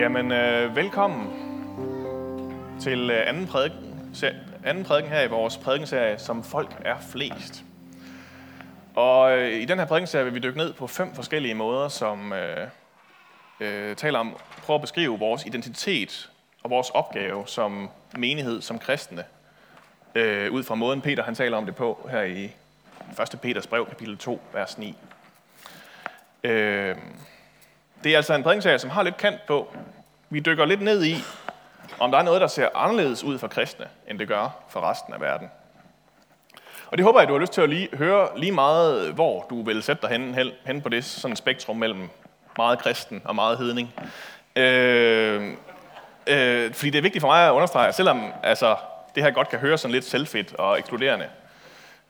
[0.00, 1.30] Jamen, øh, velkommen
[2.80, 4.06] til øh, anden, prædiken,
[4.64, 7.64] anden prædiken her i vores prædikenserie, som folk er flest.
[8.94, 12.32] Og øh, i den her prædikenserie vil vi dykke ned på fem forskellige måder, som
[12.32, 12.68] øh,
[13.60, 16.30] øh, taler om, prøver at beskrive vores identitet
[16.62, 19.24] og vores opgave som menighed, som kristne,
[20.14, 22.44] øh, ud fra måden Peter han taler om det på her i
[23.32, 23.40] 1.
[23.42, 24.96] Peters brev, kapitel 2, vers 9.
[26.44, 26.96] Øh,
[28.04, 29.76] det er altså en prædikenserie, som har lidt kant på.
[30.32, 31.14] Vi dykker lidt ned i,
[31.98, 35.14] om der er noget, der ser anderledes ud for kristne, end det gør for resten
[35.14, 35.50] af verden.
[36.86, 39.62] Og det håber jeg, du har lyst til at lige, høre lige meget, hvor du
[39.62, 42.08] vil sætte dig hen, hen, hen på det sådan spektrum mellem
[42.56, 43.94] meget kristen og meget hedning.
[44.56, 45.52] Øh,
[46.26, 48.76] øh, fordi det er vigtigt for mig at understrege, at selvom altså,
[49.14, 51.26] det her godt kan høre sådan lidt selvfedt og ekskluderende,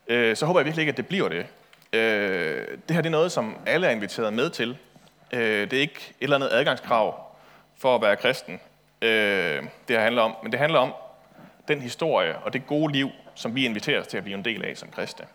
[0.07, 1.45] øh, så håber jeg virkelig ikke, at det bliver det.
[1.93, 4.77] Øh, det her det er noget, som alle er inviteret med til.
[5.33, 7.30] Øh, det er ikke et eller andet adgangskrav
[7.81, 8.59] for at være kristen,
[9.01, 10.35] øh, det her handler om.
[10.43, 10.93] Men det handler om
[11.67, 14.77] den historie og det gode liv, som vi inviteres til at blive en del af
[14.77, 15.25] som kristne.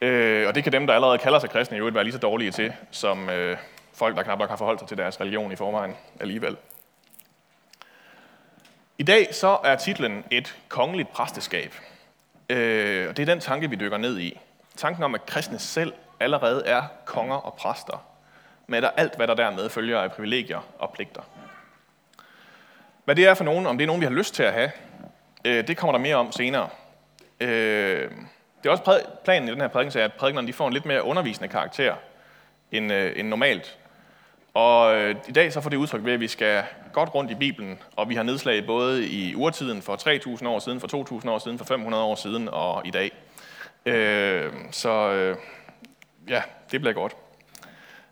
[0.00, 2.50] Øh, og det kan dem, der allerede kalder sig kristne, jo være lige så dårlige
[2.50, 3.56] til, som øh,
[3.94, 6.56] folk, der knap nok har forholdt sig til deres religion i forvejen alligevel.
[8.98, 11.74] I dag så er titlen Et kongeligt præsteskab.
[12.50, 14.40] Øh, og det er den tanke, vi dykker ned i.
[14.76, 18.06] Tanken om, at kristne selv allerede er konger og præster,
[18.66, 21.22] med der alt, hvad der dermed følger af privilegier og pligter.
[23.04, 24.70] Hvad det er for nogen, om det er nogen, vi har lyst til at have,
[25.44, 26.68] øh, det kommer der mere om senere.
[27.40, 28.10] Øh,
[28.62, 31.04] det er også planen i den her prædiken, at prædikerne de får en lidt mere
[31.04, 31.94] undervisende karakter
[32.72, 33.78] end, øh, end normalt.
[34.54, 37.78] Og i dag så får det udtryk ved, at vi skal godt rundt i Bibelen,
[37.96, 41.58] og vi har nedslag både i urtiden for 3.000 år siden, for 2.000 år siden,
[41.58, 43.12] for 500 år siden og i dag.
[44.72, 45.08] Så
[46.28, 47.16] ja, det bliver godt.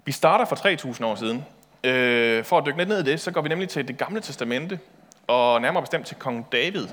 [0.05, 1.44] Vi starter for 3.000 år siden.
[1.84, 4.20] Øh, for at dykke lidt ned i det, så går vi nemlig til det gamle
[4.20, 4.78] testamente,
[5.27, 6.87] og nærmere bestemt til kong David,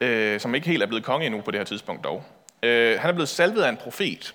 [0.00, 2.24] øh, som ikke helt er blevet konge endnu på det her tidspunkt dog.
[2.62, 4.34] Øh, han er blevet salvet af en profet,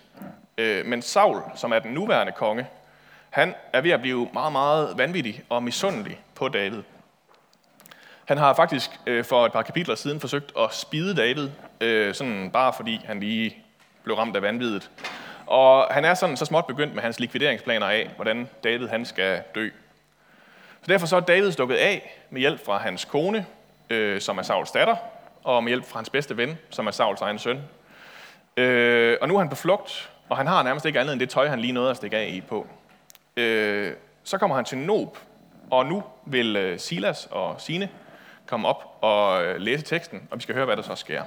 [0.57, 2.67] øh, men Saul, som er den nuværende konge,
[3.29, 6.81] han er ved at blive meget, meget vanvittig og misundelig på David.
[8.25, 11.49] Han har faktisk øh, for et par kapitler siden forsøgt at spide David,
[11.81, 13.57] øh, sådan bare fordi han lige
[14.03, 14.89] blev ramt af vanvittet.
[15.47, 19.41] Og han er sådan så småt begyndt med hans likvideringsplaner af, hvordan David han skal
[19.55, 19.69] dø.
[20.81, 23.45] Så derfor så er David stukket af med hjælp fra hans kone,
[23.89, 24.95] øh, som er Sauls datter,
[25.43, 27.61] og med hjælp fra hans bedste ven, som er Sauls egen søn.
[28.57, 31.29] Øh, og nu er han på flugt, og han har nærmest ikke andet end det
[31.29, 32.67] tøj, han lige nåede at stikke af i på.
[33.37, 35.17] Øh, så kommer han til Nob,
[35.71, 37.89] og nu vil øh, Silas og Sine
[38.45, 41.23] komme op og øh, læse teksten, og vi skal høre, hvad der så sker.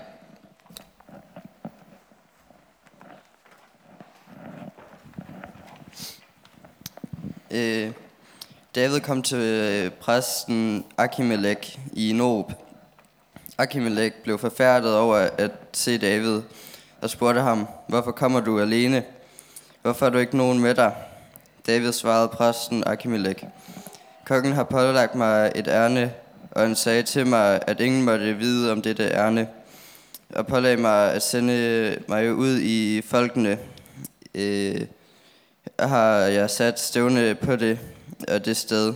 [7.50, 7.90] Øh,
[8.74, 12.52] David kom til øh, præsten Akimelek i Nob.
[13.58, 16.42] Akimelek blev forfærdet over at se David
[17.02, 19.04] og spurgte ham, hvorfor kommer du alene?
[19.82, 20.94] Hvorfor er du ikke nogen med dig?
[21.66, 23.44] David svarede præsten Akimelek,
[24.28, 26.12] Kongen har pålagt mig et ærne,
[26.50, 29.48] og han sagde til mig, at ingen måtte vide om dette ærne,
[30.34, 33.58] og pålagde mig at sende mig ud i folkene.
[34.34, 34.80] Øh,
[35.80, 37.78] har jeg sat stævne på det
[38.28, 38.94] og det sted.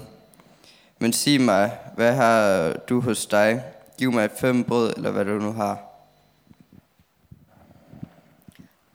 [0.99, 3.65] Men sig mig, hvad har du hos dig?
[3.99, 5.79] Giv mig fem brød, eller hvad du nu har.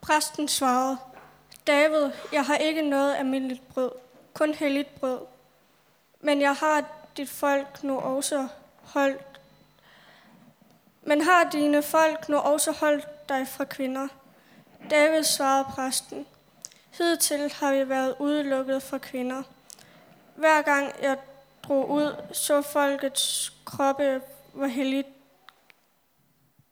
[0.01, 0.97] Præsten svarede,
[1.67, 3.91] David, jeg har ikke noget almindeligt brød,
[4.33, 5.19] kun helligt brød.
[6.21, 6.83] Men jeg har
[7.17, 8.47] dit folk nu også
[8.81, 9.37] holdt
[11.07, 14.07] men har dine folk nu også holdt dig fra kvinder?
[14.89, 16.25] David svarede præsten,
[16.97, 19.43] Hidtil har vi været udelukket fra kvinder.
[20.35, 21.17] Hver gang jeg
[21.63, 24.21] drog ud, så folkets kroppe
[24.53, 25.07] var helligt,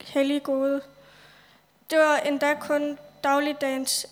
[0.01, 0.81] hellig gode.
[1.89, 4.07] Det var endda kun dagligdagens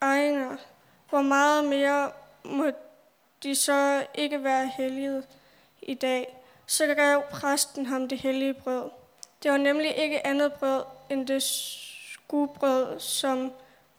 [0.00, 0.58] egne.
[1.10, 2.10] Hvor meget mere
[2.44, 2.70] må
[3.42, 5.22] de så ikke være hellige
[5.82, 6.36] i dag?
[6.66, 8.90] Så gav præsten ham det hellige brød.
[9.42, 13.52] Det var nemlig ikke andet brød end det skuebrød, som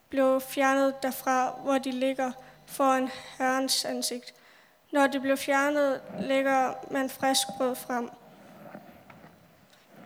[0.09, 2.31] blev fjernet derfra, hvor de ligger
[2.65, 4.33] foran Herrens ansigt.
[4.91, 8.09] Når de blev fjernet, lægger man frisk brød frem.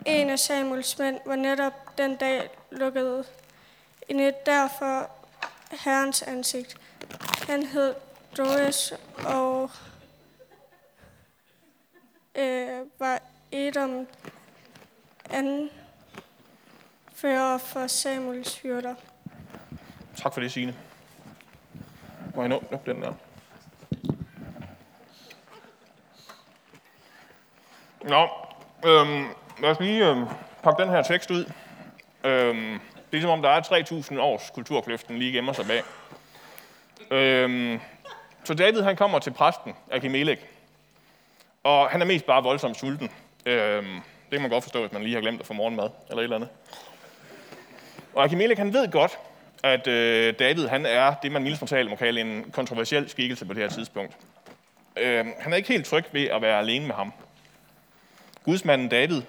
[0.05, 3.25] En af Samuels mænd var netop den dag lukket
[4.09, 5.09] ind derfor
[5.71, 6.77] Herrens ansigt.
[7.47, 7.95] Han hed
[8.37, 8.93] Doris
[9.25, 9.71] og
[12.35, 13.21] øh, var
[13.51, 14.07] Edom
[15.29, 15.69] anfører
[17.57, 18.95] for Samuels hyrder.
[20.15, 20.75] Tak for det, Signe.
[22.35, 23.13] Må jeg nå op den der?
[28.03, 28.29] Nå,
[28.85, 29.25] øhm,
[29.61, 30.25] lad os lige øhm,
[30.63, 31.51] pakke den her tekst ud.
[32.23, 32.79] Øhm,
[33.11, 33.61] det er som om, der er
[34.11, 35.83] 3.000 års kulturkløften lige gemmer sig bag.
[37.11, 37.79] Øhm,
[38.43, 40.49] så David han kommer til præsten, Akimelek,
[41.63, 43.11] og han er mest bare voldsomt sulten.
[43.45, 46.19] Øhm, det kan man godt forstå, hvis man lige har glemt at få morgenmad eller
[46.19, 46.49] et eller andet.
[48.13, 49.19] Og Akimelek han ved godt,
[49.63, 53.61] at øh, David han er det, man mildt må kalde en kontroversiel skikkelse på det
[53.61, 54.17] her tidspunkt.
[54.97, 57.13] Øh, han er ikke helt tryg ved at være alene med ham.
[58.43, 59.21] Gudsmanden David,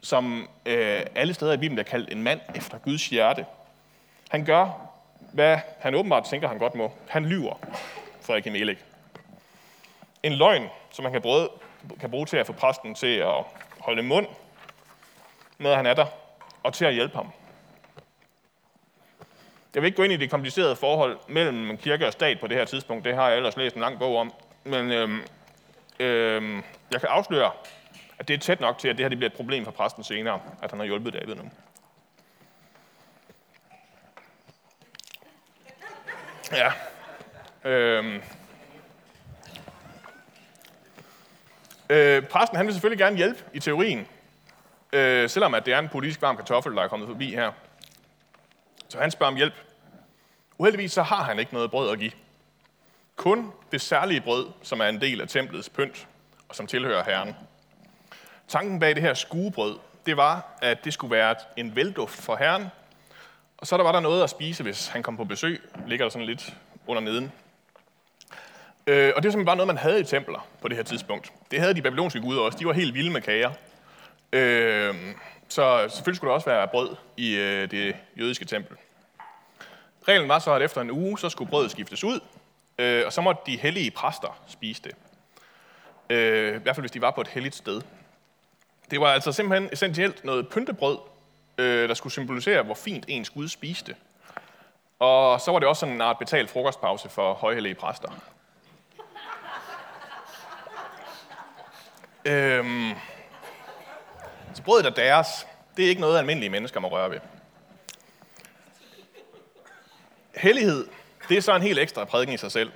[0.00, 3.46] som øh, alle steder i Bibelen er kaldt en mand efter Guds hjerte,
[4.30, 4.90] han gør,
[5.32, 6.92] hvad han åbenbart tænker, han godt må.
[7.08, 7.54] Han lyver
[8.20, 8.84] for Akimelek.
[10.22, 11.48] En løgn, som man kan bruge,
[12.00, 13.44] kan bruge til at få præsten til at
[13.78, 14.26] holde mund,
[15.58, 16.06] når han er der,
[16.62, 17.32] og til at hjælpe ham.
[19.74, 22.56] Jeg vil ikke gå ind i det komplicerede forhold mellem kirke og stat på det
[22.56, 23.04] her tidspunkt.
[23.04, 24.32] Det har jeg ellers læst en lang bog om.
[24.64, 25.22] Men øhm,
[26.00, 26.62] øhm,
[26.92, 27.50] jeg kan afsløre,
[28.18, 30.04] at det er tæt nok til, at det her det bliver et problem for præsten
[30.04, 31.50] senere, at han har hjulpet David nu.
[36.52, 36.72] Ja.
[37.64, 38.22] Øhm.
[41.90, 44.08] Øh, præsten han vil selvfølgelig gerne hjælpe i teorien,
[44.92, 47.52] øh, selvom at det er en politisk varm kartoffel, der er kommet forbi her.
[48.90, 49.54] Så han spørger om hjælp.
[50.58, 52.12] Uheldigvis så har han ikke noget brød at give.
[53.16, 56.08] Kun det særlige brød, som er en del af templets pynt,
[56.48, 57.34] og som tilhører Herren.
[58.48, 62.66] Tanken bag det her skuebrød, det var, at det skulle være en velduft for Herren,
[63.58, 65.62] og så der var der noget at spise, hvis han kom på besøg.
[65.86, 66.54] Ligger der sådan lidt
[66.86, 67.32] under neden.
[68.86, 71.32] Øh, og det var simpelthen bare noget, man havde i templer på det her tidspunkt.
[71.50, 72.58] Det havde de babylonske guder også.
[72.58, 73.50] De var helt vilde med kager.
[74.32, 74.94] Øh,
[75.50, 78.76] så selvfølgelig skulle der også være brød i øh, det jødiske tempel.
[80.08, 82.20] Reglen var så, at efter en uge, så skulle brødet skiftes ud,
[82.78, 84.94] øh, og så måtte de hellige præster spise det.
[86.10, 87.82] Øh, I hvert fald, hvis de var på et helligt sted.
[88.90, 90.98] Det var altså simpelthen essentielt noget pyntebrød,
[91.58, 93.96] øh, der skulle symbolisere, hvor fint ens Gud spiste.
[94.98, 98.08] Og så var det også sådan en art betalt frokostpause for højhellige præster.
[102.24, 102.92] øhm,
[104.54, 105.46] så brødet er deres.
[105.76, 107.18] Det er ikke noget, almindelige mennesker må røre ved.
[110.36, 110.86] Hellighed,
[111.28, 112.72] det er så en helt ekstra prædiken i sig selv.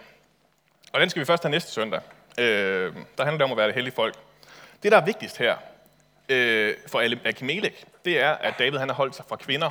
[0.93, 2.01] Og den skal vi først have næste søndag.
[2.39, 4.15] Øh, der handler det om at være det hellige folk.
[4.83, 5.57] Det, der er vigtigst her
[6.29, 9.71] øh, for Akimelek, det er, at David han har holdt sig fra kvinder.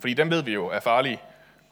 [0.00, 1.20] Fordi dem ved vi jo er farlige.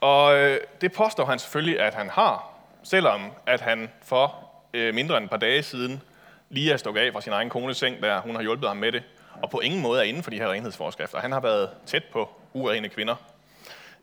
[0.01, 2.49] Og øh, det påstår han selvfølgelig, at han har,
[2.83, 6.01] selvom at han for øh, mindre end et par dage siden
[6.49, 8.91] lige er stukket af fra sin egen kones seng, der hun har hjulpet ham med
[8.91, 9.03] det,
[9.41, 11.19] og på ingen måde er inden for de her renhedsforskrifter.
[11.19, 13.15] Han har været tæt på urene kvinder.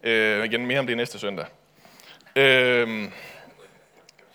[0.03, 1.47] Øh, igen, mere om det næste søndag.
[2.37, 3.09] Øh,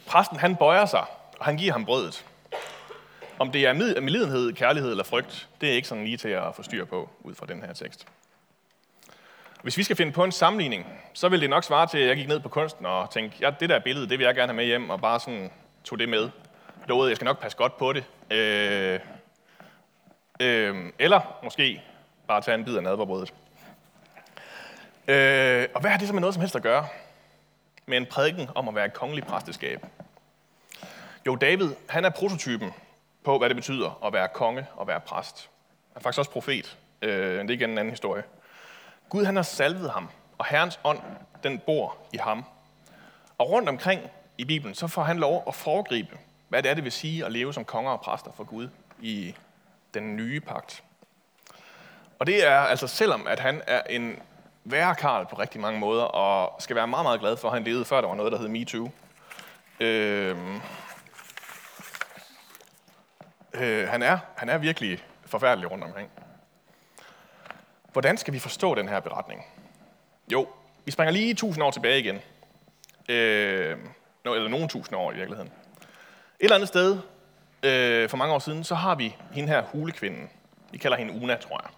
[0.06, 1.06] præsten, han bøjer sig,
[1.40, 2.26] og han giver ham brødet.
[3.40, 6.64] Om det er medlidenhed, kærlighed eller frygt, det er ikke sådan lige til at få
[6.64, 8.08] styr på, ud fra den her tekst.
[9.64, 12.16] Hvis vi skal finde på en sammenligning, så vil det nok svare til, at jeg
[12.16, 14.56] gik ned på kunsten og tænkte, ja, det der billede, det vil jeg gerne have
[14.56, 15.52] med hjem, og bare sådan
[15.84, 16.30] tog det med.
[16.88, 18.04] Lovede, jeg skal nok passe godt på det.
[18.32, 19.00] Øh,
[20.40, 21.82] øh, eller måske
[22.28, 23.34] bare tage en bid af nadverbrødet.
[25.08, 26.88] Øh, og hvad har det så med noget som helst at gøre?
[27.86, 29.86] Med en prædiken om at være et kongeligt præsteskab.
[31.26, 32.72] Jo, David, han er prototypen
[33.24, 35.50] på, hvad det betyder at være konge og være præst.
[35.94, 36.78] Han er faktisk også profet.
[37.02, 38.24] Øh, det er igen en anden historie.
[39.10, 41.00] Gud, han har salvet ham, og Herrens ånd,
[41.44, 42.46] den bor i ham.
[43.38, 44.02] Og rundt omkring
[44.38, 46.18] i Bibelen, så får han lov at foregribe,
[46.50, 48.70] hvad det er, det vil sige at leve som konger og præster for Gud
[49.02, 49.36] i
[49.94, 50.84] den nye pagt.
[52.20, 54.20] Og det er altså selvom, at han er en
[54.64, 57.64] værre Karl på rigtig mange måder, og skal være meget, meget glad for, at han
[57.64, 58.92] levede før der var noget, der hed MeToo.
[59.80, 60.38] Øh,
[63.54, 66.10] øh, han, er, han er virkelig forfærdelig rundt omkring.
[67.92, 69.46] Hvordan skal vi forstå den her beretning?
[70.32, 70.48] Jo,
[70.86, 72.16] vi springer lige tusind år tilbage igen.
[73.10, 73.78] Øh,
[74.26, 75.52] eller nogle tusind år i virkeligheden.
[76.40, 77.00] Et eller andet sted,
[77.64, 80.30] øh, for mange år siden, så har vi hende her hulekvinden.
[80.72, 81.72] Vi kalder hende Una, tror jeg.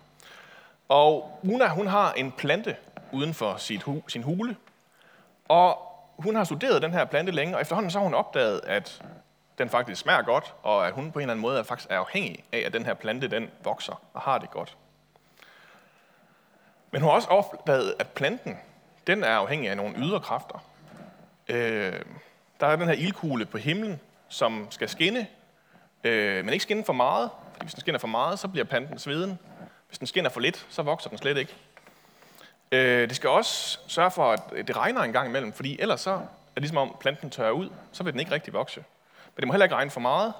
[0.89, 2.75] Og Una, hun har en plante
[3.11, 4.55] uden for sit hu, sin hule.
[5.47, 5.77] Og
[6.17, 9.01] hun har studeret den her plante længe, og efterhånden så har hun opdaget, at
[9.57, 12.43] den faktisk smager godt, og at hun på en eller anden måde faktisk er afhængig
[12.51, 14.77] af, at den her plante den vokser og har det godt.
[16.91, 18.57] Men hun har også opdaget, at planten
[19.07, 20.63] den er afhængig af nogle ydre kræfter.
[21.47, 22.01] Øh,
[22.59, 23.99] der er den her ildkugle på himlen,
[24.29, 25.27] som skal skinne,
[26.03, 28.99] øh, men ikke skinne for meget, fordi hvis den skinner for meget, så bliver planten
[28.99, 29.39] sveden.
[29.87, 31.55] Hvis den skinner for lidt, så vokser den slet ikke.
[32.71, 36.11] Øh, det skal også sørge for, at det regner en gang imellem, fordi ellers så
[36.11, 36.17] er
[36.55, 38.83] det ligesom om planten tørrer ud, så vil den ikke rigtig vokse.
[39.35, 40.33] Men det må heller ikke regne for meget.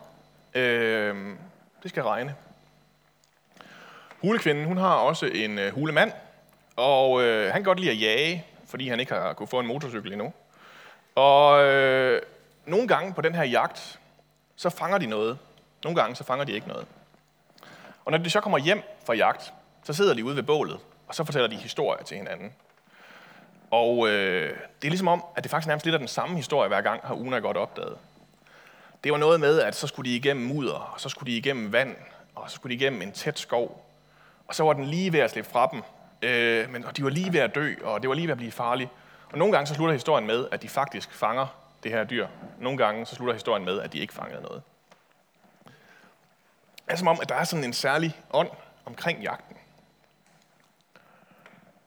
[0.53, 1.36] Øh,
[1.84, 2.36] Det skal regne.
[4.22, 6.12] Hulekvinden, hun har også en øh, hulemand,
[6.75, 9.67] og øh, han kan godt lide at jage, fordi han ikke har kunne få en
[9.67, 10.34] motorcykel endnu.
[11.15, 12.22] Og øh,
[12.69, 13.99] nogle gange på den her jagt,
[14.55, 15.38] så fanger de noget.
[15.83, 16.85] Nogle gange så fanger de ikke noget.
[18.05, 21.15] Og når de så kommer hjem fra jagt, så sidder de ude ved bålet, og
[21.15, 22.53] så fortæller de historier til hinanden.
[23.71, 26.67] Og øh, det er ligesom om, at det faktisk nærmest lidt er den samme historie
[26.67, 27.97] hver gang, har Una godt opdaget.
[29.03, 31.71] Det var noget med, at så skulle de igennem mudder, og så skulle de igennem
[31.71, 31.95] vand,
[32.35, 33.85] og så skulle de igennem en tæt skov.
[34.47, 35.81] Og så var den lige ved at slippe fra dem,
[36.21, 38.38] øh, men og de var lige ved at dø, og det var lige ved at
[38.38, 38.89] blive farligt.
[39.31, 42.27] Og nogle gange så slutter historien med, at de faktisk fanger det her dyr.
[42.59, 44.62] Nogle gange så slutter historien med, at de ikke fangede noget.
[46.86, 48.50] Det er som om, at der er sådan en særlig ånd
[48.86, 49.57] omkring jagten.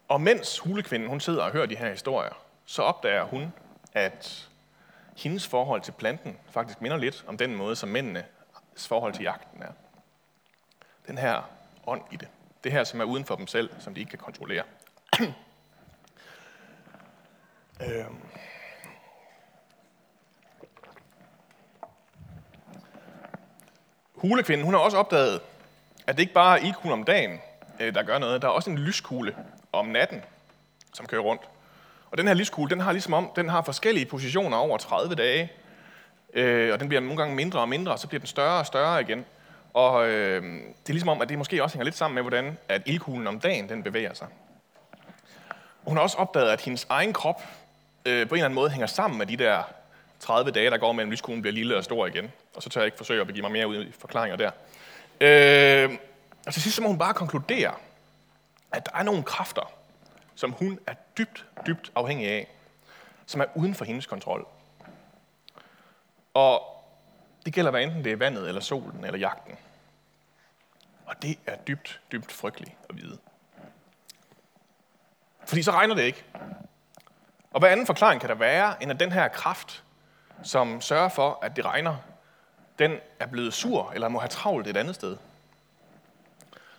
[0.09, 3.53] Og mens hulekvinden hun sidder og hører de her historier, så opdager hun,
[3.93, 4.49] at
[5.17, 8.25] hendes forhold til planten faktisk minder lidt om den måde, som mændenes
[8.89, 9.73] forhold til jagten er.
[11.07, 11.43] Den her
[11.87, 12.29] ånd i det.
[12.65, 14.65] Det her, som er uden for dem selv, som de ikke kan kontrollere.
[17.81, 18.23] øhm.
[24.23, 25.41] Hulekvinden, hun har også opdaget,
[26.07, 27.41] at det ikke bare er ildkuglen om dagen,
[27.81, 28.43] øh, der gør noget.
[28.43, 29.37] Der er også en lyskugle
[29.73, 30.23] om natten,
[30.95, 31.43] som kører rundt.
[32.11, 35.53] Og den her lyskugle, den har ligesom om, den har forskellige positioner over 30 dage,
[36.35, 38.67] øh, og den bliver nogle gange mindre og mindre, og så bliver den større og
[38.67, 39.25] større igen.
[39.75, 42.59] Og øh, det er ligesom om, at det måske også hænger lidt sammen med, hvordan
[42.69, 44.27] at ildkuglen om dagen, den bevæger sig.
[45.85, 47.43] Og hun har også opdaget, at hendes egen krop
[48.07, 49.63] øh, på en eller anden måde hænger sammen med de der
[50.23, 52.33] 30 dage, der går mellem lyskuglen bliver lille og stor igen.
[52.57, 54.51] Og så tør jeg ikke forsøge at begive mig mere ud i forklaringer der.
[55.21, 55.99] Øh,
[56.47, 57.75] og til sidst så må hun bare konkludere,
[58.73, 59.73] at der er nogle kræfter,
[60.35, 62.49] som hun er dybt, dybt afhængig af,
[63.27, 64.47] som er uden for hendes kontrol.
[66.35, 66.63] Og
[67.45, 69.57] det gælder hvad enten det er vandet, eller solen, eller jagten.
[71.07, 73.19] Og det er dybt, dybt frygteligt at vide.
[75.47, 76.25] Fordi så regner det ikke.
[77.51, 79.85] Og hvad anden forklaring kan der være, end at den her kraft,
[80.43, 81.97] som sørger for, at det regner,
[82.79, 85.17] den er blevet sur, eller må have travlt et andet sted.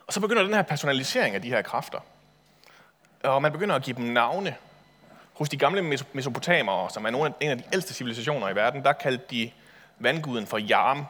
[0.08, 2.00] Og så begynder den her personalisering af de her kræfter.
[3.24, 4.56] Og man begynder at give dem navne.
[5.34, 8.84] Hos de gamle mesopotamere, som er nogle af, en af de ældste civilisationer i verden,
[8.84, 9.52] der kaldte de
[10.00, 11.06] vandguden for Yarm.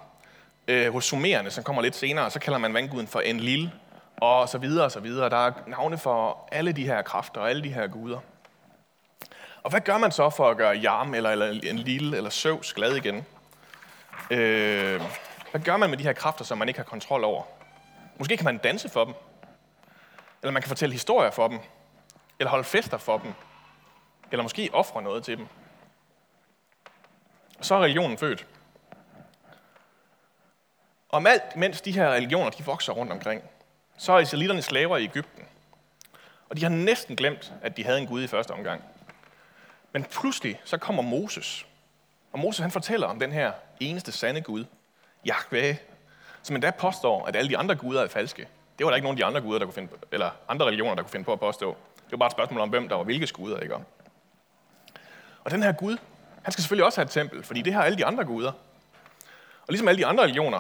[0.68, 3.72] Øh, hos sumererne, som kommer lidt senere, så kalder man vandguden for Enlil,
[4.18, 5.30] og så videre og så videre.
[5.30, 8.20] Der er navne for alle de her kræfter og alle de her guder.
[9.64, 12.74] Og hvad gør man så for at gøre Jarm eller, eller en lille eller Søvs
[12.74, 13.26] glad igen?
[14.32, 15.02] Øh,
[15.52, 17.44] hvad gør man med de her kræfter, som man ikke har kontrol over?
[18.18, 19.14] Måske kan man danse for dem.
[20.42, 21.60] Eller man kan fortælle historier for dem.
[22.40, 23.34] Eller holde fester for dem.
[24.32, 25.48] Eller måske ofre noget til dem.
[27.60, 28.46] Og så er religionen født.
[31.10, 33.44] Om alt, mens de her religioner de vokser rundt omkring,
[33.98, 35.44] så er israelitterne slaver i Ægypten.
[36.50, 38.84] Og de har næsten glemt, at de havde en Gud i første omgang.
[39.94, 41.66] Men pludselig så kommer Moses.
[42.32, 44.66] Og Moses han fortæller om den her eneste sande Gud,
[45.28, 45.76] Yahweh,
[46.42, 48.48] som endda påstår, at alle de andre guder er falske.
[48.78, 50.66] Det var der ikke nogen af de andre guder, der kunne finde på, eller andre
[50.66, 51.78] religioner, der kunne finde på at påstå.
[51.96, 53.76] Det var bare et spørgsmål om, hvem der var hvilke guder, ikke?
[53.76, 53.84] om.
[55.44, 55.98] Og den her Gud,
[56.44, 58.52] han skal selvfølgelig også have et tempel, fordi det har alle de andre guder.
[59.62, 60.60] Og ligesom alle de andre religioner,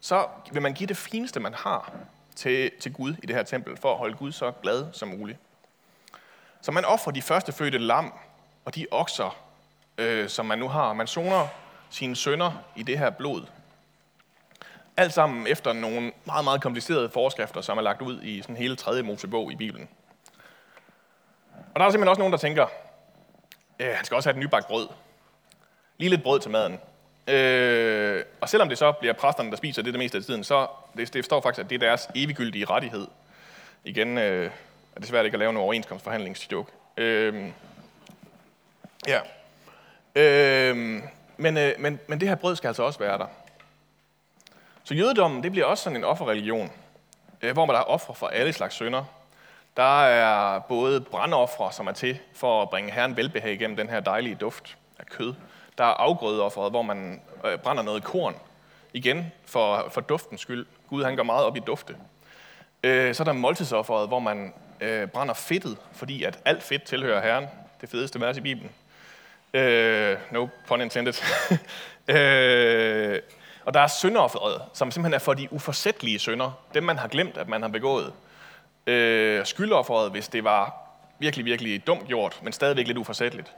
[0.00, 1.92] så vil man give det fineste, man har
[2.36, 5.38] til, til Gud i det her tempel, for at holde Gud så glad som muligt.
[6.60, 8.12] Så man offrer de første fødte lam
[8.66, 9.36] og de okser,
[9.98, 10.92] øh, som man nu har.
[10.92, 11.48] Man soner
[11.90, 13.42] sine sønner i det her blod.
[14.96, 18.76] Alt sammen efter nogle meget, meget komplicerede forskrifter, som er lagt ud i sådan hele
[18.76, 19.88] tredje Mosebog i Bibelen.
[21.74, 22.66] Og der er simpelthen også nogen, der tænker,
[23.80, 24.88] øh, han skal også have et nybagt brød.
[25.98, 26.80] Lige lidt brød til maden.
[27.28, 30.66] Øh, og selvom det så bliver præsterne, der spiser det det meste af tiden, så
[30.96, 33.06] det, det står faktisk, at det er deres eviggyldige rettighed.
[33.84, 34.50] Igen øh,
[34.96, 36.72] er det svært ikke at lave en overenskomstforhandlingsjoke.
[36.96, 37.50] Øh,
[39.06, 39.20] ja.
[40.14, 41.02] Øhm,
[41.36, 43.26] men, øh, men, men det her brød skal altså også være der.
[44.84, 46.72] Så jødedommen, det bliver også sådan en offerreligion,
[47.42, 49.04] øh, hvor man der er ofre for alle slags synder.
[49.76, 54.00] Der er både brandoffre, som er til for at bringe Herren velbehag igennem den her
[54.00, 55.34] dejlige duft af kød.
[55.78, 58.34] Der er afgrødeofferet, hvor man øh, brænder noget korn.
[58.92, 60.66] Igen for, for duftens skyld.
[60.88, 61.96] Gud han går meget op i dufte.
[62.82, 67.22] Øh, så er der måltidsofferet, hvor man øh, brænder fedtet, fordi at alt fedt tilhører
[67.22, 67.46] Herren.
[67.80, 68.70] Det fedeste vers i Bibelen.
[69.56, 71.14] Øh, no pun intended.
[72.08, 73.22] Øh,
[73.64, 76.50] og der er synderofferet, som simpelthen er for de uforsættelige synder.
[76.74, 78.12] Dem, man har glemt, at man har begået.
[78.86, 80.74] Øh, skyldofferet, hvis det var
[81.18, 83.52] virkelig, virkelig dumt gjort, men stadigvæk lidt uforsætteligt.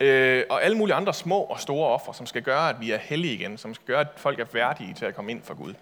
[0.00, 2.98] Øh, og alle mulige andre små og store offer, som skal gøre, at vi er
[2.98, 5.74] hellige igen, som skal gøre, at folk er værdige til at komme ind for Gud.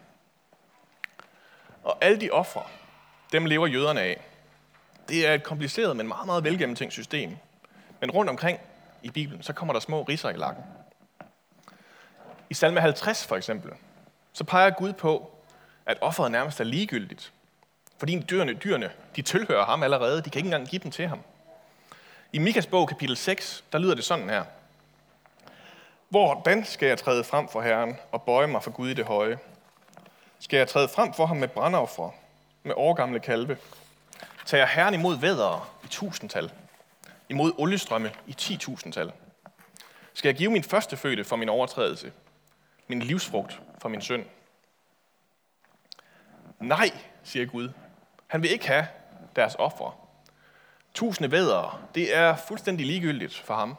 [1.83, 2.63] Og alle de ofre,
[3.33, 4.21] dem lever jøderne af.
[5.09, 7.37] Det er et kompliceret, men meget, meget velgennemtænkt system.
[8.01, 8.61] Men rundt omkring
[9.03, 10.65] i Bibelen, så kommer der små riser i lakken.
[12.51, 13.73] I salme 50 for eksempel,
[14.33, 15.31] så peger Gud på,
[15.87, 17.33] at offeret nærmest er ligegyldigt.
[17.99, 20.23] Fordi dyrene, dyrene, de tilhører ham allerede.
[20.23, 21.21] De kan ikke engang give dem til ham.
[22.33, 24.45] I Mikas bog, kapitel 6, der lyder det sådan her.
[26.09, 29.39] Hvordan skal jeg træde frem for Herren og bøje mig for Gud i det høje?
[30.39, 32.11] Skal jeg træde frem for ham med brandoffer,
[32.63, 33.59] med årgamle kalve?
[34.47, 36.53] Tager Herren imod vædere i tusindtal,
[37.29, 39.13] imod oliestrømme i 10.000-tal.
[40.15, 42.13] Skal jeg give min førstefødte for min overtrædelse,
[42.89, 44.25] min livsfrugt for min synd?
[46.61, 46.91] Nej,
[47.25, 47.69] siger Gud.
[48.27, 48.87] Han vil ikke have
[49.37, 49.93] deres ofre.
[50.95, 53.77] Tusinde vædere, det er fuldstændig ligegyldigt for ham.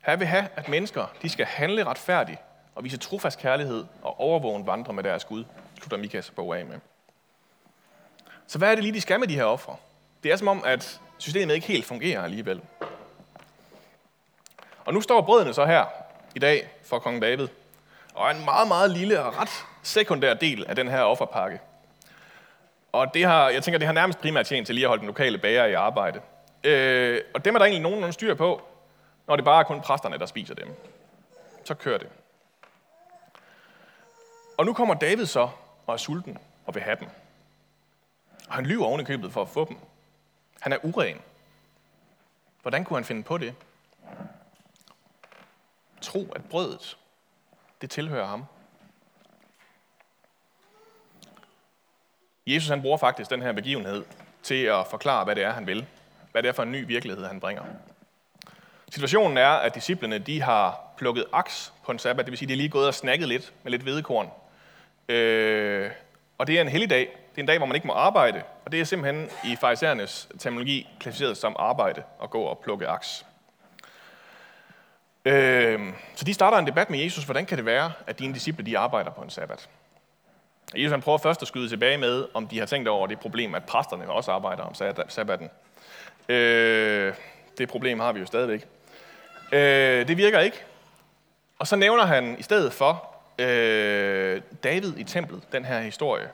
[0.00, 2.40] Han vil have, at mennesker de skal handle retfærdigt
[2.74, 5.44] og vise trofast kærlighed og overvågen vandre med deres Gud,
[5.78, 6.80] slutter Mikas bog af med.
[8.46, 9.76] Så hvad er det lige, de skal med de her ofre?
[10.22, 12.60] Det er som om, at systemet ikke helt fungerer alligevel.
[14.84, 15.84] Og nu står brødene så her
[16.34, 17.48] i dag for kong David,
[18.14, 21.60] og er en meget, meget lille og ret sekundær del af den her offerpakke.
[22.92, 25.06] Og det har, jeg tænker, det har nærmest primært tjent til lige at holde den
[25.06, 26.20] lokale bager i arbejde.
[26.64, 28.62] Øh, og dem er der egentlig nogen, nogen styr på,
[29.26, 30.68] når det bare er kun præsterne, der spiser dem.
[31.64, 32.08] Så kører det.
[34.58, 35.48] Og nu kommer David så
[35.86, 37.08] og er sulten og vil have dem.
[38.48, 39.76] Og han lyver oven i købet for at få dem.
[40.64, 41.20] Han er uren.
[42.62, 43.54] Hvordan kunne han finde på det?
[46.00, 46.96] Tro, at brødet,
[47.80, 48.44] det tilhører ham.
[52.46, 54.04] Jesus han bruger faktisk den her begivenhed
[54.42, 55.86] til at forklare, hvad det er, han vil.
[56.32, 57.64] Hvad det er for en ny virkelighed, han bringer.
[58.90, 62.52] Situationen er, at disciplene de har plukket aks på en sabbat, det vil sige, de
[62.52, 64.30] er lige gået og snakket lidt med lidt hvedekorn.
[65.08, 65.90] Øh,
[66.38, 67.23] og det er en helligdag.
[67.34, 70.28] Det er en dag, hvor man ikke må arbejde, og det er simpelthen i farisæernes
[70.38, 73.26] terminologi klassificeret som arbejde at gå og plukke aks.
[75.24, 75.80] Øh,
[76.14, 78.78] så de starter en debat med Jesus, hvordan kan det være, at dine disciple de
[78.78, 79.68] arbejder på en sabbat?
[80.72, 83.20] Og Jesus han prøver først at skyde tilbage med, om de har tænkt over det
[83.20, 84.74] problem, at præsterne også arbejder om
[85.08, 85.50] sabbaten.
[86.28, 87.14] Øh,
[87.58, 88.66] det problem har vi jo stadigvæk.
[89.52, 90.64] Øh, det virker ikke.
[91.58, 96.28] Og så nævner han i stedet for øh, David i templet, den her historie,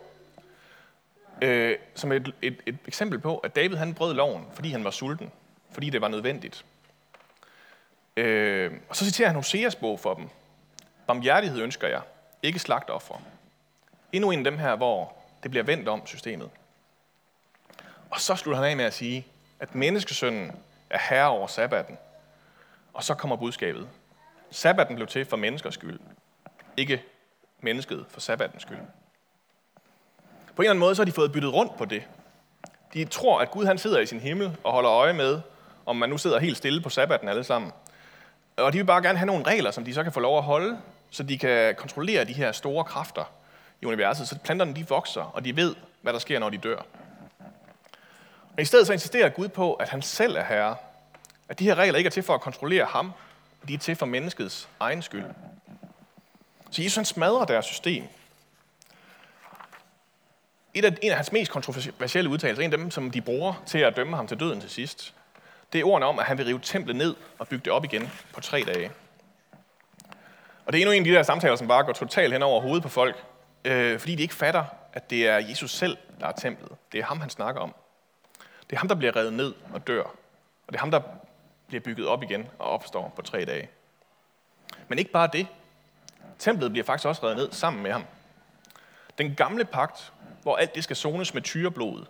[1.42, 4.90] øh, som et, et, et eksempel på, at David han brød loven, fordi han var
[4.90, 5.33] sulten,
[5.72, 6.64] fordi det var nødvendigt.
[8.16, 10.29] Øh, og så citerer han Hoseas bog for dem.
[11.07, 12.03] Barmhjertighed ønsker jeg,
[12.42, 13.22] ikke slagtoffer.
[14.12, 16.50] Endnu en af dem her, hvor det bliver vendt om systemet.
[18.11, 19.26] Og så slutter han af med at sige,
[19.61, 20.53] at menneskesønnen
[20.90, 21.98] er herre over sabbaten.
[22.92, 23.88] Og så kommer budskabet.
[24.50, 26.00] Sabbaten blev til for menneskers skyld,
[26.76, 27.03] ikke
[27.61, 28.79] mennesket for sabbatens skyld.
[30.61, 32.03] På en eller anden måde så har de fået byttet rundt på det.
[32.94, 35.40] De tror, at Gud han sidder i sin himmel og holder øje med,
[35.87, 37.73] om man nu sidder helt stille på sabbaten alle sammen.
[38.57, 40.44] Og de vil bare gerne have nogle regler, som de så kan få lov at
[40.44, 40.79] holde,
[41.11, 43.25] så de kan kontrollere de her store kræfter
[43.81, 46.83] i universet, så planterne de vokser, og de ved, hvad der sker, når de dør.
[48.57, 50.77] Men i stedet så insisterer Gud på, at han selv er herre.
[51.49, 53.12] At de her regler ikke er til for at kontrollere ham,
[53.68, 55.25] de er til for menneskets egen skyld.
[56.70, 58.05] Så Jesus han smadrer deres system.
[60.74, 63.78] Et af, en af hans mest kontroversielle udtalelser, en af dem, som de bruger til
[63.78, 65.14] at dømme ham til døden til sidst,
[65.72, 68.11] det er ordene om, at han vil rive templet ned og bygge det op igen
[68.33, 68.90] på tre dage.
[70.66, 72.61] Og det er endnu en af de der samtaler, som bare går totalt hen over
[72.61, 73.24] hovedet på folk,
[73.64, 76.72] øh, fordi de ikke fatter, at det er Jesus selv, der er templet.
[76.92, 77.74] Det er ham, han snakker om.
[78.70, 80.02] Det er ham, der bliver revet ned og dør.
[80.02, 81.00] Og det er ham, der
[81.68, 83.68] bliver bygget op igen og opstår på tre dage.
[84.88, 85.46] Men ikke bare det.
[86.38, 88.04] Templet bliver faktisk også revet ned sammen med ham.
[89.20, 92.04] Den gamle pagt, hvor alt det skal zones med tyreblod,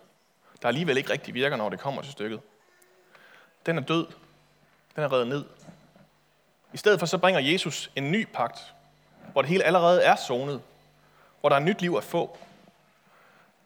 [0.62, 2.40] der alligevel ikke rigtig virker, når det kommer til stykket.
[3.66, 4.06] Den er død.
[4.96, 5.44] Den er revet ned.
[6.72, 8.74] I stedet for så bringer Jesus en ny pagt,
[9.32, 10.62] hvor det hele allerede er zonet,
[11.40, 12.38] hvor der er nyt liv at få.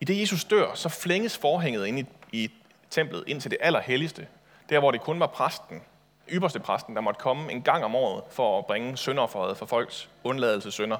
[0.01, 2.51] I det Jesus dør, så flænges forhænget ind i, i
[2.91, 4.27] templet ind til det allerhelligste.
[4.69, 5.83] Der, hvor det kun var præsten,
[6.31, 10.09] ypperste præsten, der måtte komme en gang om året for at bringe syndofferet for folks
[10.25, 10.99] undladelse sønder.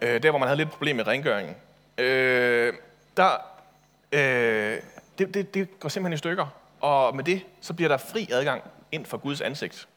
[0.00, 1.56] Øh, der, hvor man havde lidt problem med rengøringen.
[1.98, 2.74] Øh,
[3.16, 3.30] der,
[4.12, 4.80] øh,
[5.18, 6.46] det, det, det går simpelthen i stykker.
[6.80, 9.88] Og med det, så bliver der fri adgang ind for Guds ansigt,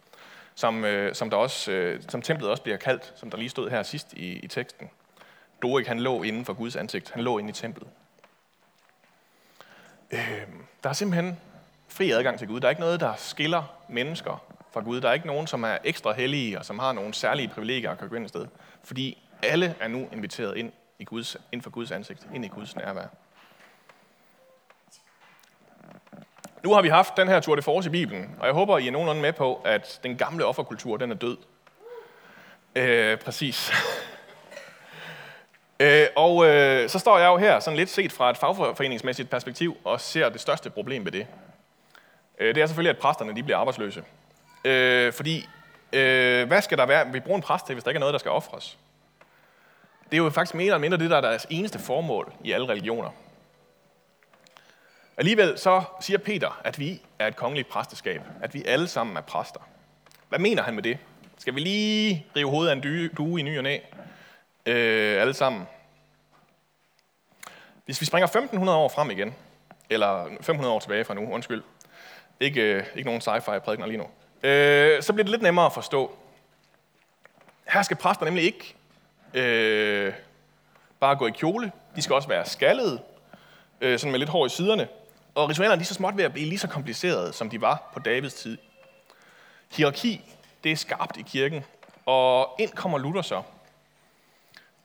[0.55, 3.69] som, øh, som, der også, øh, som templet også bliver kaldt, som der lige stod
[3.69, 4.89] her sidst i, i teksten.
[5.61, 7.11] Dorik, han lå inden for Guds ansigt.
[7.11, 7.87] Han lå inde i templet.
[10.11, 10.47] Øh,
[10.83, 11.39] der er simpelthen
[11.87, 12.59] fri adgang til Gud.
[12.59, 15.01] Der er ikke noget, der skiller mennesker fra Gud.
[15.01, 17.97] Der er ikke nogen, som er ekstra hellige og som har nogle særlige privilegier at
[17.97, 18.47] kan gå ind et sted.
[18.83, 22.75] Fordi alle er nu inviteret ind, i Guds, ind for Guds ansigt, ind i Guds
[22.75, 23.07] nærvær.
[26.63, 28.87] Nu har vi haft den her tur de Force i Bibelen, og jeg håber, I
[28.87, 31.37] er nogenlunde med på, at den gamle offerkultur, den er død.
[32.75, 33.71] Øh, præcis.
[35.79, 39.77] øh, og øh, så står jeg jo her, sådan lidt set fra et fagforeningsmæssigt perspektiv,
[39.83, 41.27] og ser det største problem ved det.
[42.39, 44.03] Øh, det er selvfølgelig, at præsterne de bliver arbejdsløse.
[44.65, 45.49] Øh, fordi,
[45.93, 47.11] øh, hvad skal der være?
[47.11, 48.77] Vi bruger en præst til, hvis der ikke er noget, der skal ofres.
[50.11, 52.67] Det er jo faktisk mere eller mindre det, der er deres eneste formål i alle
[52.67, 53.09] religioner.
[55.17, 59.21] Alligevel så siger Peter, at vi er et kongeligt præsteskab, at vi alle sammen er
[59.21, 59.59] præster.
[60.29, 60.97] Hvad mener han med det?
[61.37, 63.79] Skal vi lige rive hovedet af en due i ny og næ?
[64.65, 65.67] Øh, alle sammen.
[67.85, 69.35] Hvis vi springer 1500 år frem igen,
[69.89, 71.63] eller 500 år tilbage fra nu, undskyld,
[72.39, 74.07] ikke, øh, ikke nogen sci-fi prædikner lige nu,
[74.49, 76.17] øh, så bliver det lidt nemmere at forstå.
[77.67, 78.75] Her skal præster nemlig ikke
[79.33, 80.13] øh,
[80.99, 83.01] bare gå i kjole, de skal også være skaldede,
[83.81, 84.87] øh, sådan med lidt hår i siderne,
[85.35, 87.99] og ritualerne er så småt ved at blive lige så komplicerede, som de var på
[87.99, 88.57] Davids tid.
[89.71, 90.21] Hierarki,
[90.63, 91.63] det er skarpt i kirken,
[92.05, 93.41] og ind kommer Luther så.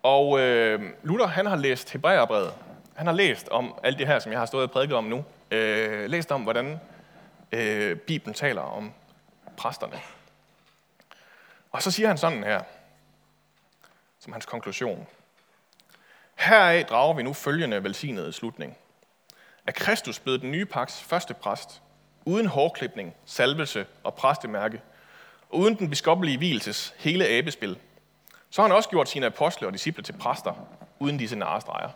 [0.02, 2.54] Og øh, Luther, han har læst Hebræerbrevet.
[2.94, 5.24] Han har læst om alt det her, som jeg har stået og prædiket om nu.
[5.50, 6.80] Øh, læst om, hvordan
[7.52, 8.92] øh, Bibelen taler om
[9.56, 10.00] præsterne.
[11.72, 12.60] Og så siger han sådan her,
[14.22, 15.06] som hans konklusion.
[16.34, 18.76] Heraf drager vi nu følgende velsignede slutning
[19.66, 21.82] er Kristus blevet den nye pagts første præst,
[22.24, 24.80] uden hårklipning, salvelse og præstemærke,
[25.50, 27.78] og uden den biskoppelige hvilses hele abespil.
[28.50, 30.54] Så har han også gjort sine apostle og disciple til præster,
[30.98, 31.90] uden disse narestreger.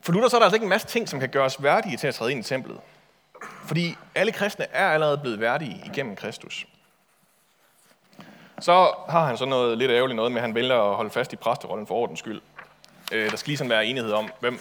[0.00, 1.96] For Luther så er der altså ikke en masse ting, som kan gøre os værdige
[1.96, 2.80] til at træde ind i templet.
[3.66, 6.66] Fordi alle kristne er allerede blevet værdige igennem Kristus.
[8.64, 11.32] Så har han så noget lidt ærgerligt noget med, at han vælger at holde fast
[11.32, 12.40] i præsterollen for ordens skyld.
[13.12, 14.60] Øh, der skal lige være enighed om, hvem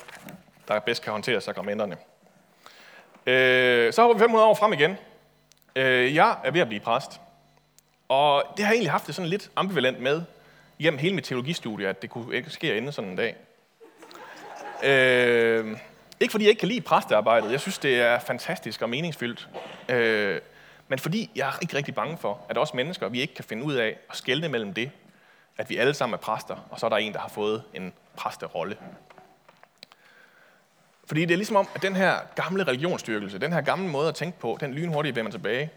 [0.67, 1.97] der bedst kan håndtere sakramenterne.
[3.25, 4.97] Øh, så hopper vi 500 år frem igen.
[5.75, 7.21] Øh, jeg er ved at blive præst.
[8.09, 10.21] Og det har jeg egentlig haft det sådan lidt ambivalent med
[10.79, 13.35] igennem hele mit teologistudie, at det kunne ikke ske ende sådan en dag.
[14.83, 15.77] Øh,
[16.19, 17.51] ikke fordi jeg ikke kan lide præstearbejdet.
[17.51, 19.49] Jeg synes, det er fantastisk og meningsfyldt.
[19.89, 20.41] Øh,
[20.87, 23.63] men fordi jeg er ikke rigtig bange for, at også mennesker, vi ikke kan finde
[23.63, 24.91] ud af at skelne mellem det,
[25.57, 27.93] at vi alle sammen er præster, og så er der en, der har fået en
[28.15, 28.77] præsterolle.
[31.05, 34.15] Fordi det er ligesom om, at den her gamle religionsstyrkelse, den her gamle måde at
[34.15, 35.69] tænke på, den lynhurtigt vender tilbage.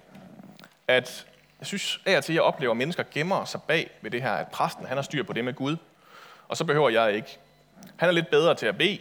[0.88, 1.26] At
[1.58, 4.22] jeg synes af og til, at jeg oplever, at mennesker gemmer sig bag ved det
[4.22, 5.76] her, at præsten han har styr på det med Gud,
[6.48, 7.38] og så behøver jeg ikke.
[7.96, 8.98] Han er lidt bedre til at bede,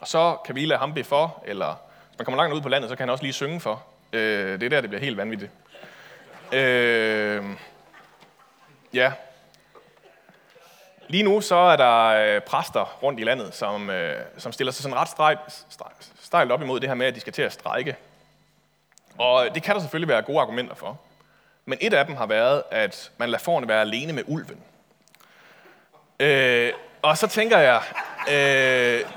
[0.00, 1.74] og så kan vi lade ham bede for, eller
[2.08, 3.82] hvis man kommer langt ud på landet, så kan han også lige synge for.
[4.14, 5.50] Øh, det er der, det bliver helt vanvittigt.
[6.52, 7.44] Øh,
[8.92, 9.12] ja,
[11.08, 14.82] Lige nu så er der øh, præster rundt i landet, som, øh, som stiller sig
[14.82, 15.64] sådan ret stejlt,
[16.20, 17.96] stejlt op imod det her med, at de skal til at strejke.
[19.18, 21.00] Og det kan der selvfølgelig være gode argumenter for.
[21.64, 24.60] Men et af dem har været, at man lader forne være alene med ulven.
[26.20, 26.72] Øh,
[27.02, 27.82] og så tænker jeg,
[28.30, 29.10] øh,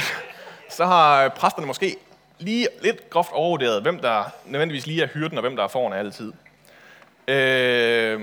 [0.76, 1.96] så har øh, præsterne måske
[2.38, 5.98] lige lidt groft overvurderet, hvem der nødvendigvis lige er hyrden, og hvem der er foran
[5.98, 6.32] altid.
[7.28, 8.20] Øh,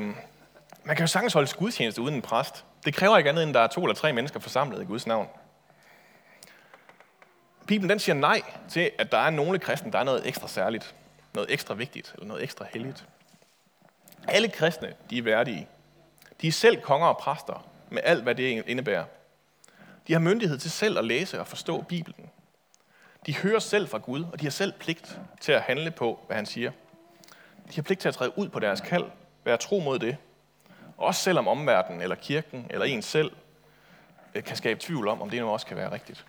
[0.84, 2.66] man kan jo sagtens holde gudstjeneste uden en præst.
[2.86, 5.28] Det kræver ikke andet, end der er to eller tre mennesker forsamlet i Guds navn.
[7.68, 10.96] Bibelen den siger nej til, at der er nogle kristne, der er noget ekstra særligt,
[11.34, 13.06] noget ekstra vigtigt, eller noget ekstra helligt.
[14.28, 15.68] Alle kristne, de er værdige.
[16.42, 19.04] De er selv konger og præster, med alt, hvad det indebærer.
[20.08, 22.30] De har myndighed til selv at læse og forstå Bibelen.
[23.26, 26.36] De hører selv fra Gud, og de har selv pligt til at handle på, hvad
[26.36, 26.72] han siger.
[27.68, 29.06] De har pligt til at træde ud på deres kald,
[29.44, 30.18] være tro mod det,
[30.98, 33.32] også selvom omverdenen, eller kirken, eller en selv,
[34.36, 36.26] øh, kan skabe tvivl om, om det nu også kan være rigtigt.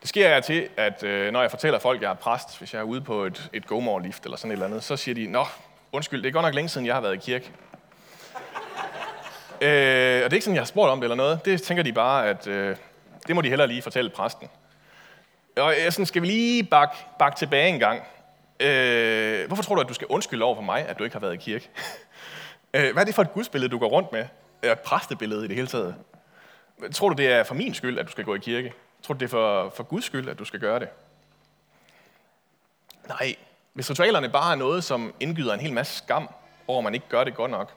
[0.00, 2.74] Det sker jeg til, at øh, når jeg fortæller folk, at jeg er præst, hvis
[2.74, 5.26] jeg er ude på et, et gomor-lift eller sådan et eller andet, så siger de,
[5.26, 5.44] Nå,
[5.92, 7.52] undskyld, det er godt nok længe siden, jeg har været i kirke
[9.62, 11.44] øh, og det er ikke sådan, jeg har spurgt om det eller noget.
[11.44, 12.76] Det tænker de bare, at øh,
[13.26, 14.48] det må de heller lige fortælle præsten.
[15.56, 18.02] Og jeg sådan, skal vi lige bakke bak tilbage en gang.
[18.60, 21.20] Øh, hvorfor tror du, at du skal undskylde over for mig, at du ikke har
[21.20, 21.70] været i kirke?
[22.74, 24.26] øh, hvad er det for et gudsbillede, du går rundt med?
[24.62, 25.94] Et præstebillede i det hele taget.
[26.92, 28.72] Tror du, det er for min skyld, at du skal gå i kirke?
[29.02, 30.88] Tror du, det er for, for Guds skyld, at du skal gøre det?
[33.08, 33.36] Nej,
[33.72, 36.28] hvis ritualerne bare er noget, som indgyder en hel masse skam
[36.66, 37.72] over, at man ikke gør det godt nok,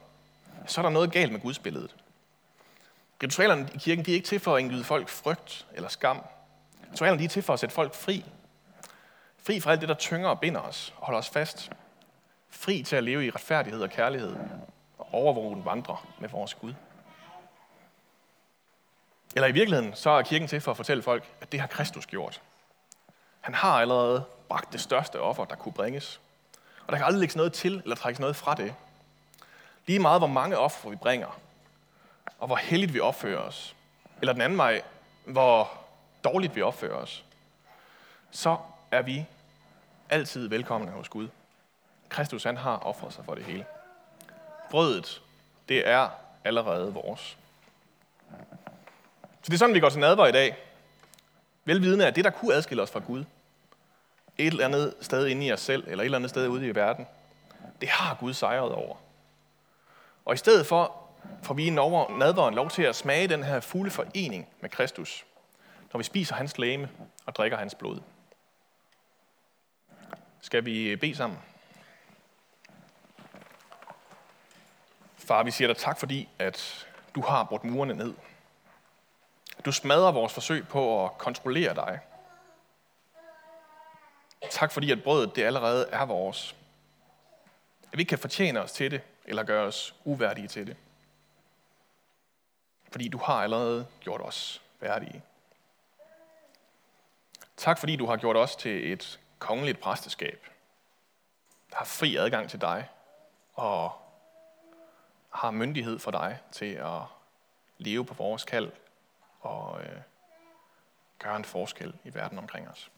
[0.66, 1.96] så er der noget galt med gudsbilledet.
[3.22, 6.24] Ritualerne i kirken de er ikke til for at indgyde folk frygt eller skam.
[6.92, 8.24] Ritualerne de er til for at sætte folk fri
[9.46, 11.70] Fri fra alt det, der tynger og binder os og holder os fast.
[12.50, 14.36] Fri til at leve i retfærdighed og kærlighed
[14.98, 16.74] og overvågen vandre med vores Gud.
[19.34, 22.06] Eller i virkeligheden, så er kirken til for at fortælle folk, at det har Kristus
[22.06, 22.42] gjort.
[23.40, 26.20] Han har allerede bragt det største offer, der kunne bringes.
[26.86, 28.74] Og der kan aldrig lægges noget til eller trækkes noget fra det.
[29.86, 31.40] Lige meget, hvor mange ofre vi bringer,
[32.38, 33.76] og hvor heldigt vi opfører os,
[34.20, 34.82] eller den anden vej,
[35.24, 35.70] hvor
[36.24, 37.24] dårligt vi opfører os,
[38.30, 38.56] så
[38.90, 39.26] er vi
[40.10, 41.28] altid velkomne hos Gud.
[42.08, 43.66] Kristus han har offret sig for det hele.
[44.70, 45.22] Brødet,
[45.68, 46.08] det er
[46.44, 47.36] allerede vores.
[49.42, 50.56] Så det er sådan, vi går til nadver i dag.
[51.64, 53.24] Velvidende, at det, der kunne adskille os fra Gud,
[54.38, 56.74] et eller andet sted inde i os selv, eller et eller andet sted ude i
[56.74, 57.06] verden,
[57.80, 58.96] det har Gud sejret over.
[60.26, 61.02] Og i stedet for
[61.42, 65.26] får vi i nadveren lov til at smage den her fulde forening med Kristus,
[65.92, 66.90] når vi spiser hans læme
[67.26, 68.00] og drikker hans blod.
[70.40, 71.38] Skal vi bede sammen?
[75.16, 78.14] Far, vi siger dig tak, fordi at du har brudt murene ned.
[79.64, 82.00] Du smadrer vores forsøg på at kontrollere dig.
[84.50, 86.56] Tak fordi, at brødet det allerede er vores.
[87.92, 90.76] At vi ikke kan fortjene os til det, eller gøre os uværdige til det.
[92.92, 95.22] Fordi du har allerede gjort os værdige.
[97.56, 100.46] Tak fordi du har gjort os til et kongeligt præsteskab,
[101.70, 102.88] der har fri adgang til dig,
[103.54, 103.92] og
[105.30, 107.00] har myndighed for dig til at
[107.78, 108.72] leve på vores kald
[109.40, 110.00] og øh,
[111.18, 112.90] gøre en forskel i verden omkring os.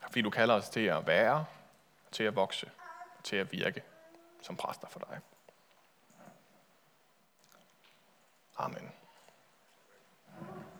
[0.00, 1.44] Fordi du kalder os til at være,
[2.12, 2.70] til at vokse,
[3.22, 3.82] til at virke
[4.42, 5.20] som præster for dig.
[8.56, 9.01] Amen.